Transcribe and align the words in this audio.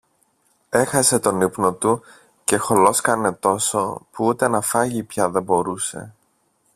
Έχασε 0.69 1.19
τον 1.19 1.41
ύπνο 1.41 1.73
του 1.73 2.01
και 2.43 2.57
χολόσκανε 2.57 3.31
τόσο, 3.31 4.01
που 4.11 4.25
ούτε 4.25 4.47
να 4.47 4.61
φάγει 4.61 5.03
πια 5.03 5.29
δεν 5.29 5.43
μπορούσε. 5.43 6.13